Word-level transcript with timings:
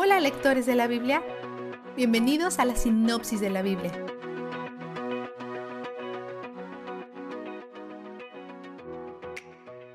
Hola 0.00 0.20
lectores 0.20 0.64
de 0.64 0.76
la 0.76 0.86
Biblia, 0.86 1.24
bienvenidos 1.96 2.60
a 2.60 2.64
la 2.64 2.76
sinopsis 2.76 3.40
de 3.40 3.50
la 3.50 3.62
Biblia. 3.62 3.90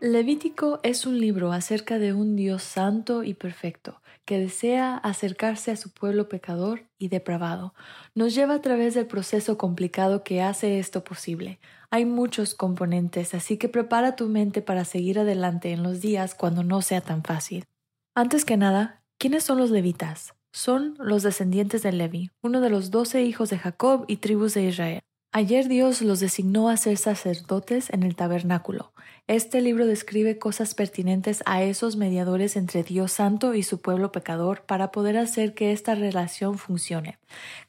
Levítico 0.00 0.80
es 0.82 1.04
un 1.04 1.20
libro 1.20 1.52
acerca 1.52 1.98
de 1.98 2.14
un 2.14 2.34
Dios 2.34 2.62
santo 2.62 3.24
y 3.24 3.34
perfecto 3.34 4.00
que 4.24 4.38
desea 4.38 4.96
acercarse 4.96 5.70
a 5.70 5.76
su 5.76 5.92
pueblo 5.92 6.30
pecador 6.30 6.88
y 6.96 7.08
depravado. 7.08 7.74
Nos 8.14 8.34
lleva 8.34 8.54
a 8.54 8.62
través 8.62 8.94
del 8.94 9.06
proceso 9.06 9.58
complicado 9.58 10.24
que 10.24 10.40
hace 10.40 10.78
esto 10.78 11.04
posible. 11.04 11.60
Hay 11.90 12.06
muchos 12.06 12.54
componentes, 12.54 13.34
así 13.34 13.58
que 13.58 13.68
prepara 13.68 14.16
tu 14.16 14.30
mente 14.30 14.62
para 14.62 14.86
seguir 14.86 15.18
adelante 15.18 15.72
en 15.72 15.82
los 15.82 16.00
días 16.00 16.34
cuando 16.34 16.64
no 16.64 16.80
sea 16.80 17.02
tan 17.02 17.22
fácil. 17.22 17.66
Antes 18.14 18.46
que 18.46 18.56
nada, 18.56 18.99
¿quiénes 19.20 19.44
son 19.44 19.58
los 19.58 19.70
levitas? 19.70 20.32
Son 20.50 20.94
los 20.98 21.22
descendientes 21.22 21.82
de 21.82 21.92
Levi, 21.92 22.30
uno 22.42 22.62
de 22.62 22.70
los 22.70 22.90
doce 22.90 23.22
hijos 23.22 23.50
de 23.50 23.58
Jacob 23.58 24.06
y 24.08 24.16
tribus 24.16 24.54
de 24.54 24.64
Israel. 24.64 25.00
Ayer 25.30 25.68
Dios 25.68 26.00
los 26.00 26.20
designó 26.20 26.70
a 26.70 26.78
ser 26.78 26.96
sacerdotes 26.96 27.90
en 27.90 28.02
el 28.02 28.16
tabernáculo. 28.16 28.94
Este 29.28 29.60
libro 29.60 29.86
describe 29.86 30.38
cosas 30.38 30.74
pertinentes 30.74 31.42
a 31.44 31.62
esos 31.62 31.96
mediadores 31.96 32.56
entre 32.56 32.82
Dios 32.82 33.12
Santo 33.12 33.54
y 33.54 33.62
su 33.62 33.82
pueblo 33.82 34.10
pecador 34.10 34.62
para 34.62 34.90
poder 34.90 35.18
hacer 35.18 35.52
que 35.52 35.70
esta 35.70 35.94
relación 35.94 36.56
funcione. 36.56 37.18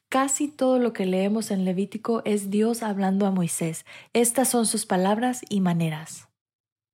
Casi 0.09 0.47
todo 0.47 0.79
lo 0.79 0.93
que 0.93 1.05
leemos 1.05 1.51
en 1.51 1.65
Levítico 1.65 2.21
es 2.23 2.49
Dios 2.49 2.81
hablando 2.81 3.25
a 3.25 3.31
Moisés. 3.31 3.85
Estas 4.13 4.47
son 4.47 4.65
sus 4.65 4.85
palabras 4.85 5.41
y 5.49 5.59
maneras. 5.59 6.29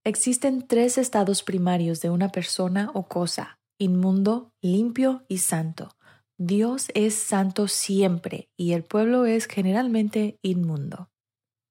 Existen 0.03 0.67
tres 0.67 0.97
estados 0.97 1.43
primarios 1.43 2.01
de 2.01 2.09
una 2.09 2.29
persona 2.29 2.89
o 2.93 3.07
cosa, 3.07 3.56
inmundo, 3.77 4.53
limpio 4.61 5.23
y 5.27 5.39
santo. 5.39 5.89
Dios 6.37 6.87
es 6.93 7.15
santo 7.15 7.67
siempre 7.67 8.49
y 8.55 8.73
el 8.73 8.83
pueblo 8.83 9.25
es 9.25 9.45
generalmente 9.45 10.37
inmundo. 10.41 11.09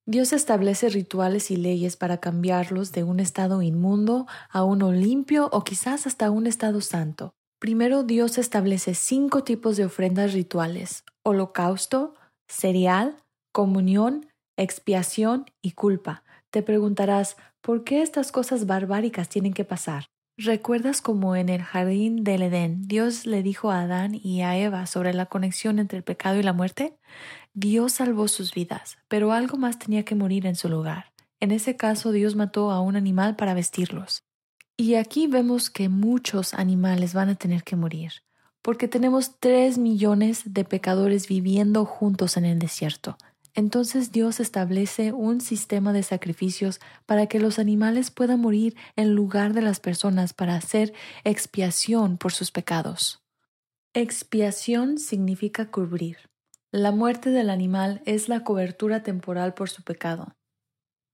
Dios 0.09 0.33
establece 0.33 0.89
rituales 0.89 1.51
y 1.51 1.57
leyes 1.57 1.97
para 1.97 2.19
cambiarlos 2.19 2.93
de 2.93 3.03
un 3.03 3.19
estado 3.19 3.61
inmundo 3.61 4.27
a 4.51 4.63
uno 4.63 4.93
limpio 4.93 5.49
o 5.53 5.65
quizás 5.65 6.07
hasta 6.07 6.31
un 6.31 6.47
estado 6.47 6.81
santo. 6.81 7.35
Primero 7.59 8.03
Dios 8.03 8.39
establece 8.39 8.95
cinco 8.95 9.43
tipos 9.43 9.77
de 9.77 9.85
ofrendas 9.85 10.33
rituales, 10.33 11.05
holocausto, 11.25 12.15
cereal, 12.47 13.17
comunión, 13.53 14.27
expiación 14.57 15.47
y 15.63 15.73
culpa. 15.73 16.23
Te 16.51 16.63
preguntarás, 16.63 17.37
¿por 17.61 17.83
qué 17.83 18.03
estas 18.03 18.31
cosas 18.31 18.67
barbáricas 18.67 19.29
tienen 19.29 19.55
que 19.55 19.65
pasar? 19.65 20.07
¿Recuerdas 20.39 21.01
cómo 21.01 21.35
en 21.35 21.49
el 21.49 21.63
jardín 21.63 22.23
del 22.23 22.43
Edén 22.43 22.87
Dios 22.87 23.25
le 23.25 23.43
dijo 23.43 23.71
a 23.71 23.81
Adán 23.81 24.15
y 24.15 24.43
a 24.43 24.55
Eva 24.59 24.85
sobre 24.85 25.15
la 25.15 25.25
conexión 25.25 25.79
entre 25.79 25.97
el 25.97 26.05
pecado 26.05 26.39
y 26.39 26.43
la 26.43 26.53
muerte? 26.53 26.99
Dios 27.55 27.95
salvó 27.95 28.29
sus 28.29 28.53
vidas, 28.53 28.99
pero 29.09 29.33
algo 29.33 29.57
más 29.57 29.79
tenía 29.79 30.05
que 30.05 30.15
morir 30.15 30.45
en 30.45 30.55
su 30.55 30.69
lugar. 30.69 31.11
En 31.41 31.53
ese 31.53 31.77
caso 31.77 32.13
Dios 32.13 32.37
mató 32.37 32.71
a 32.71 32.83
un 32.83 32.97
animal 32.97 33.35
para 33.35 33.55
vestirlos. 33.55 34.25
Y 34.77 34.97
aquí 34.97 35.27
vemos 35.27 35.71
que 35.71 35.89
muchos 35.89 36.53
animales 36.53 37.15
van 37.15 37.31
a 37.31 37.37
tener 37.37 37.65
que 37.65 37.77
morir, 37.77 38.13
porque 38.61 38.89
tenemos 38.89 39.41
tres 39.41 39.79
millones 39.79 40.43
de 40.53 40.65
pecadores 40.65 41.29
viviendo 41.29 41.87
juntos 41.87 42.37
en 42.37 42.45
el 42.45 42.59
desierto. 42.59 43.17
Entonces 43.57 44.13
Dios 44.13 44.39
establece 44.39 45.13
un 45.13 45.41
sistema 45.41 45.95
de 45.95 46.03
sacrificios 46.03 46.79
para 47.07 47.27
que 47.27 47.41
los 47.41 47.59
animales 47.59 48.11
puedan 48.11 48.41
morir 48.41 48.77
en 48.97 49.15
lugar 49.15 49.55
de 49.55 49.63
las 49.63 49.81
personas 49.81 50.35
para 50.35 50.57
hacer 50.57 50.93
expiación 51.25 52.19
por 52.19 52.35
sus 52.35 52.51
pecados. 52.51 53.23
Expiación 53.95 54.99
significa 54.99 55.71
cubrir. 55.71 56.19
La 56.71 56.93
muerte 56.93 57.31
del 57.31 57.49
animal 57.49 58.03
es 58.05 58.29
la 58.29 58.45
cobertura 58.45 59.03
temporal 59.03 59.55
por 59.55 59.71
su 59.71 59.83
pecado. 59.83 60.35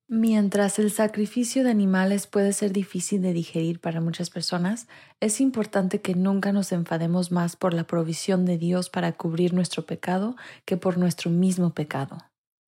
Mientras 0.08 0.80
el 0.80 0.90
sacrificio 0.90 1.62
de 1.62 1.70
animales 1.70 2.26
puede 2.26 2.52
ser 2.52 2.72
difícil 2.72 3.22
de 3.22 3.32
digerir 3.32 3.78
para 3.80 4.00
muchas 4.00 4.30
personas, 4.30 4.88
es 5.20 5.40
importante 5.40 6.00
que 6.00 6.16
nunca 6.16 6.52
nos 6.52 6.72
enfademos 6.72 7.30
más 7.30 7.54
por 7.54 7.72
la 7.72 7.84
provisión 7.84 8.44
de 8.44 8.58
Dios 8.58 8.90
para 8.90 9.12
cubrir 9.12 9.54
nuestro 9.54 9.86
pecado 9.86 10.34
que 10.64 10.76
por 10.76 10.98
nuestro 10.98 11.30
mismo 11.30 11.72
pecado. 11.72 12.18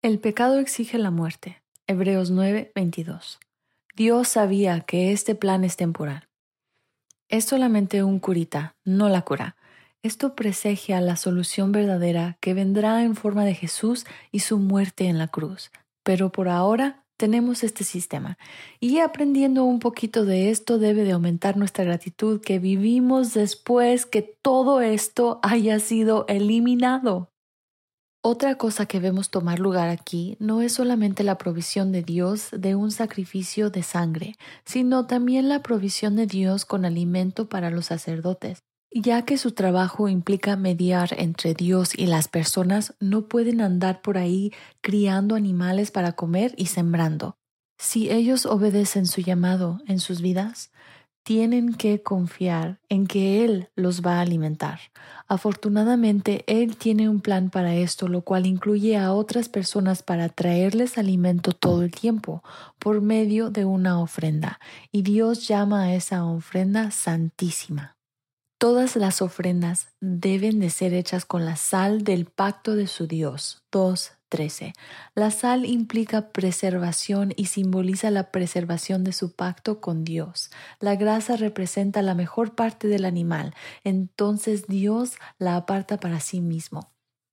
El 0.03 0.19
pecado 0.19 0.59
exige 0.59 0.97
la 0.97 1.11
muerte. 1.11 1.63
Hebreos 1.87 2.29
9, 2.29 2.73
22. 2.75 3.39
Dios 3.95 4.27
sabía 4.27 4.81
que 4.81 5.13
este 5.13 5.33
plan 5.33 5.63
es 5.63 5.77
temporal. 5.77 6.27
Es 7.29 7.45
solamente 7.45 8.03
un 8.03 8.19
curita, 8.19 8.75
no 8.83 9.07
la 9.07 9.21
cura. 9.21 9.55
Esto 10.01 10.35
presegia 10.35 10.99
la 10.99 11.15
solución 11.15 11.71
verdadera 11.71 12.37
que 12.41 12.53
vendrá 12.53 13.01
en 13.03 13.15
forma 13.15 13.45
de 13.45 13.55
Jesús 13.55 14.05
y 14.29 14.39
su 14.39 14.59
muerte 14.59 15.05
en 15.05 15.17
la 15.17 15.29
cruz. 15.29 15.71
Pero 16.03 16.33
por 16.33 16.49
ahora 16.49 17.05
tenemos 17.15 17.63
este 17.63 17.85
sistema. 17.85 18.37
Y 18.81 18.99
aprendiendo 18.99 19.63
un 19.63 19.79
poquito 19.79 20.25
de 20.25 20.49
esto 20.49 20.79
debe 20.79 21.05
de 21.05 21.13
aumentar 21.13 21.55
nuestra 21.55 21.85
gratitud 21.85 22.41
que 22.41 22.59
vivimos 22.59 23.33
después 23.33 24.05
que 24.05 24.21
todo 24.21 24.81
esto 24.81 25.39
haya 25.43 25.79
sido 25.79 26.25
eliminado. 26.27 27.29
Otra 28.25 28.55
cosa 28.55 28.85
que 28.85 29.01
vemos 29.01 29.29
tomar 29.29 29.59
lugar 29.59 29.89
aquí 29.89 30.37
no 30.39 30.61
es 30.61 30.71
solamente 30.71 31.23
la 31.23 31.37
provisión 31.37 31.91
de 31.91 32.03
Dios 32.03 32.51
de 32.53 32.73
un 32.73 32.89
sacrificio 32.89 33.69
de 33.69 33.83
sangre, 33.83 34.37
sino 34.63 35.07
también 35.07 35.49
la 35.49 35.61
provisión 35.61 36.15
de 36.15 36.25
Dios 36.25 36.63
con 36.63 36.85
alimento 36.85 37.49
para 37.49 37.69
los 37.69 37.87
sacerdotes. 37.87 38.59
Ya 38.93 39.25
que 39.25 39.37
su 39.37 39.51
trabajo 39.51 40.07
implica 40.07 40.55
mediar 40.55 41.09
entre 41.17 41.53
Dios 41.53 41.91
y 41.97 42.05
las 42.05 42.29
personas, 42.29 42.93
no 43.01 43.27
pueden 43.27 43.59
andar 43.59 44.01
por 44.01 44.17
ahí 44.17 44.53
criando 44.79 45.35
animales 45.35 45.91
para 45.91 46.13
comer 46.13 46.53
y 46.55 46.67
sembrando. 46.67 47.35
Si 47.77 48.09
ellos 48.09 48.45
obedecen 48.45 49.05
su 49.05 49.19
llamado 49.19 49.81
en 49.85 49.99
sus 49.99 50.21
vidas, 50.21 50.71
tienen 51.23 51.73
que 51.73 52.03
confiar 52.03 52.79
en 52.89 53.07
que 53.07 53.43
Él 53.43 53.69
los 53.75 54.01
va 54.01 54.17
a 54.17 54.21
alimentar. 54.21 54.79
Afortunadamente, 55.27 56.43
Él 56.47 56.75
tiene 56.75 57.09
un 57.09 57.21
plan 57.21 57.49
para 57.49 57.75
esto, 57.75 58.07
lo 58.07 58.21
cual 58.21 58.45
incluye 58.45 58.97
a 58.97 59.13
otras 59.13 59.49
personas 59.49 60.03
para 60.03 60.29
traerles 60.29 60.97
alimento 60.97 61.53
todo 61.53 61.81
el 61.83 61.91
tiempo 61.91 62.43
por 62.77 63.01
medio 63.01 63.49
de 63.49 63.65
una 63.65 63.99
ofrenda, 63.99 64.59
y 64.91 65.01
Dios 65.01 65.47
llama 65.47 65.83
a 65.83 65.95
esa 65.95 66.25
ofrenda 66.25 66.91
santísima. 66.91 67.97
Todas 68.59 68.95
las 68.95 69.21
ofrendas 69.21 69.89
deben 69.99 70.59
de 70.61 70.69
ser 70.69 70.93
hechas 70.93 71.25
con 71.25 71.43
la 71.43 71.57
sal 71.57 72.03
del 72.03 72.25
pacto 72.25 72.75
de 72.75 72.87
su 72.87 73.07
Dios. 73.07 73.61
2, 73.71 74.13
13. 74.33 74.73
La 75.13 75.29
sal 75.29 75.63
implica 75.63 76.29
preservación 76.29 77.33
y 77.35 77.45
simboliza 77.45 78.09
la 78.09 78.31
preservación 78.31 79.03
de 79.03 79.11
su 79.11 79.35
pacto 79.35 79.79
con 79.79 80.03
Dios. 80.03 80.49
La 80.79 80.95
grasa 80.95 81.35
representa 81.35 82.01
la 82.01 82.15
mejor 82.15 82.55
parte 82.55 82.87
del 82.87 83.05
animal, 83.05 83.53
entonces 83.83 84.65
Dios 84.65 85.17
la 85.37 85.55
aparta 85.55 85.99
para 85.99 86.19
sí 86.19 86.41
mismo. 86.41 86.91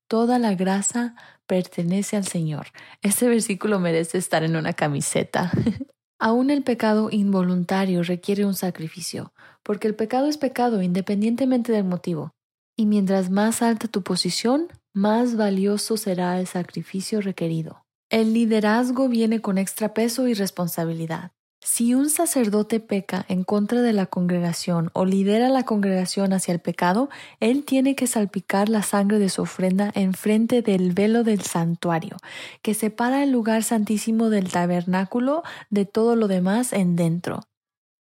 Toda 0.08 0.38
la 0.38 0.54
grasa 0.54 1.14
pertenece 1.46 2.18
al 2.18 2.26
Señor. 2.26 2.66
Este 3.00 3.26
versículo 3.28 3.80
merece 3.80 4.18
estar 4.18 4.44
en 4.44 4.54
una 4.54 4.74
camiseta. 4.74 5.52
Aún 6.18 6.50
el 6.50 6.62
pecado 6.62 7.08
involuntario 7.10 8.02
requiere 8.02 8.44
un 8.44 8.52
sacrificio, 8.52 9.32
porque 9.62 9.88
el 9.88 9.94
pecado 9.94 10.26
es 10.26 10.36
pecado 10.36 10.82
independientemente 10.82 11.72
del 11.72 11.84
motivo. 11.84 12.34
Y 12.76 12.84
mientras 12.84 13.30
más 13.30 13.62
alta 13.62 13.88
tu 13.88 14.02
posición, 14.02 14.68
más 14.92 15.36
valioso 15.36 15.96
será 15.96 16.38
el 16.40 16.46
sacrificio 16.46 17.20
requerido. 17.20 17.84
El 18.08 18.32
liderazgo 18.32 19.08
viene 19.08 19.40
con 19.40 19.56
extra 19.56 19.94
peso 19.94 20.26
y 20.26 20.34
responsabilidad. 20.34 21.32
Si 21.62 21.94
un 21.94 22.08
sacerdote 22.08 22.80
peca 22.80 23.26
en 23.28 23.44
contra 23.44 23.82
de 23.82 23.92
la 23.92 24.06
congregación 24.06 24.90
o 24.94 25.04
lidera 25.04 25.50
la 25.50 25.64
congregación 25.64 26.32
hacia 26.32 26.52
el 26.52 26.60
pecado, 26.60 27.10
él 27.38 27.64
tiene 27.64 27.94
que 27.94 28.06
salpicar 28.06 28.70
la 28.70 28.82
sangre 28.82 29.18
de 29.18 29.28
su 29.28 29.42
ofrenda 29.42 29.92
en 29.94 30.14
frente 30.14 30.62
del 30.62 30.92
velo 30.92 31.22
del 31.22 31.42
santuario, 31.42 32.16
que 32.62 32.72
separa 32.72 33.22
el 33.22 33.30
lugar 33.30 33.62
santísimo 33.62 34.30
del 34.30 34.50
tabernáculo 34.50 35.42
de 35.68 35.84
todo 35.84 36.16
lo 36.16 36.28
demás 36.28 36.72
en 36.72 36.96
dentro. 36.96 37.42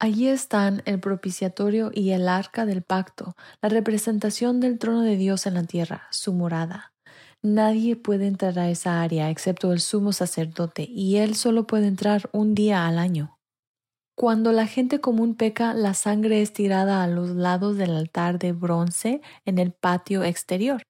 Allí 0.04 0.30
están 0.30 0.82
el 0.86 1.00
propiciatorio 1.00 1.92
y 1.94 2.10
el 2.10 2.28
arca 2.28 2.66
del 2.66 2.82
pacto, 2.82 3.36
la 3.62 3.70
representación 3.70 4.60
del 4.60 4.80
trono 4.80 5.02
de 5.02 5.16
Dios 5.16 5.46
en 5.46 5.54
la 5.54 5.64
tierra, 5.64 6.08
su 6.10 6.34
morada. 6.34 6.92
Nadie 7.44 7.96
puede 7.96 8.26
entrar 8.26 8.58
a 8.58 8.72
esa 8.72 9.04
área 9.04 9.30
excepto 9.30 9.72
el 9.72 9.80
sumo 9.80 10.12
sacerdote, 10.12 10.88
y 10.90 11.18
él 11.18 11.36
solo 11.36 11.68
puede 11.68 11.86
entrar 11.86 12.32
un 12.34 12.56
día 12.56 12.88
al 12.88 12.98
año. 12.98 13.38
Cuando 14.16 14.52
la 14.52 14.66
gente 14.66 15.00
común 15.00 15.36
peca, 15.36 15.76
la 15.76 15.94
sangre 15.94 16.42
es 16.42 16.52
tirada 16.52 17.04
a 17.04 17.08
los 17.08 17.30
lados 17.30 17.78
del 17.78 17.96
altar 17.96 18.40
de 18.40 18.54
bronce 18.54 19.22
en 19.46 19.60
el 19.60 19.72
patio 19.72 20.24
exterior. 20.24 20.82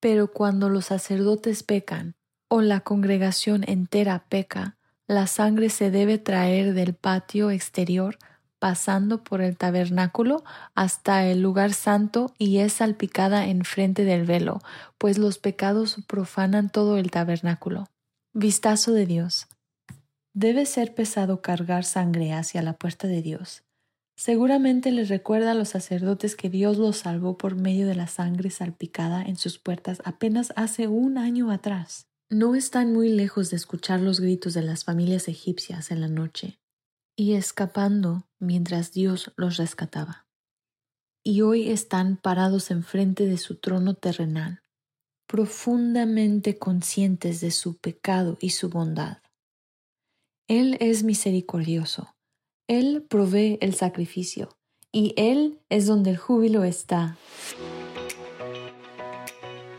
Pero 0.00 0.32
cuando 0.32 0.68
los 0.68 0.86
sacerdotes 0.86 1.62
pecan, 1.62 2.16
o 2.48 2.60
la 2.60 2.80
congregación 2.80 3.62
entera 3.68 4.26
peca, 4.28 4.79
la 5.10 5.26
sangre 5.26 5.70
se 5.70 5.90
debe 5.90 6.18
traer 6.18 6.72
del 6.72 6.94
patio 6.94 7.50
exterior 7.50 8.16
pasando 8.60 9.24
por 9.24 9.40
el 9.40 9.56
tabernáculo 9.56 10.44
hasta 10.76 11.26
el 11.26 11.42
lugar 11.42 11.72
santo 11.72 12.32
y 12.38 12.58
es 12.58 12.74
salpicada 12.74 13.48
enfrente 13.48 14.04
del 14.04 14.24
velo, 14.24 14.60
pues 14.98 15.18
los 15.18 15.38
pecados 15.38 15.96
profanan 16.06 16.70
todo 16.70 16.96
el 16.96 17.10
tabernáculo. 17.10 17.88
Vistazo 18.34 18.92
de 18.92 19.06
Dios. 19.06 19.48
Debe 20.32 20.64
ser 20.64 20.94
pesado 20.94 21.42
cargar 21.42 21.84
sangre 21.84 22.32
hacia 22.32 22.62
la 22.62 22.74
puerta 22.74 23.08
de 23.08 23.20
Dios. 23.20 23.64
Seguramente 24.14 24.92
les 24.92 25.08
recuerda 25.08 25.50
a 25.50 25.54
los 25.54 25.70
sacerdotes 25.70 26.36
que 26.36 26.50
Dios 26.50 26.76
los 26.76 26.98
salvó 26.98 27.36
por 27.36 27.56
medio 27.56 27.88
de 27.88 27.96
la 27.96 28.06
sangre 28.06 28.50
salpicada 28.50 29.22
en 29.22 29.34
sus 29.34 29.58
puertas 29.58 30.00
apenas 30.04 30.52
hace 30.54 30.86
un 30.86 31.18
año 31.18 31.50
atrás. 31.50 32.09
No 32.32 32.54
están 32.54 32.92
muy 32.92 33.08
lejos 33.08 33.50
de 33.50 33.56
escuchar 33.56 33.98
los 34.00 34.20
gritos 34.20 34.54
de 34.54 34.62
las 34.62 34.84
familias 34.84 35.26
egipcias 35.26 35.90
en 35.90 36.00
la 36.00 36.06
noche 36.06 36.60
y 37.16 37.32
escapando 37.32 38.28
mientras 38.38 38.92
Dios 38.92 39.32
los 39.36 39.56
rescataba. 39.56 40.28
Y 41.24 41.40
hoy 41.40 41.70
están 41.70 42.16
parados 42.16 42.70
enfrente 42.70 43.26
de 43.26 43.36
su 43.36 43.56
trono 43.56 43.94
terrenal, 43.94 44.62
profundamente 45.26 46.56
conscientes 46.56 47.40
de 47.40 47.50
su 47.50 47.78
pecado 47.78 48.38
y 48.40 48.50
su 48.50 48.70
bondad. 48.70 49.18
Él 50.46 50.76
es 50.78 51.02
misericordioso, 51.02 52.14
Él 52.68 53.04
provee 53.10 53.58
el 53.60 53.74
sacrificio, 53.74 54.56
y 54.92 55.14
Él 55.16 55.58
es 55.68 55.86
donde 55.86 56.10
el 56.10 56.16
júbilo 56.16 56.62
está. 56.62 57.18